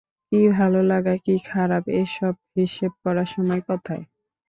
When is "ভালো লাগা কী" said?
0.51-1.35